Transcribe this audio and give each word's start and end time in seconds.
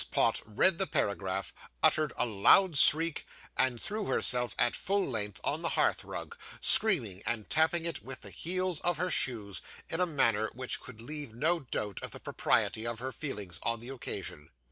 Pott 0.09 0.41
read 0.47 0.79
the 0.79 0.87
paragraph, 0.87 1.53
uttered 1.83 2.11
a 2.17 2.25
loud 2.25 2.75
shriek, 2.75 3.23
and 3.55 3.79
threw 3.79 4.05
herself 4.07 4.55
at 4.57 4.75
full 4.75 5.07
length 5.07 5.39
on 5.43 5.61
the 5.61 5.69
hearth 5.77 6.03
rug, 6.03 6.35
screaming, 6.59 7.21
and 7.23 7.47
tapping 7.51 7.85
it 7.85 8.01
with 8.03 8.21
the 8.21 8.31
heels 8.31 8.79
of 8.79 8.97
her 8.97 9.11
shoes, 9.11 9.61
in 9.91 9.99
a 9.99 10.07
manner 10.07 10.49
which 10.55 10.79
could 10.79 11.01
leave 11.03 11.35
no 11.35 11.59
doubt 11.59 12.01
of 12.01 12.09
the 12.09 12.19
propriety 12.19 12.83
of 12.87 12.97
her 12.97 13.11
feelings 13.11 13.59
on 13.61 13.79
the 13.79 13.89
occasion. 13.89 14.49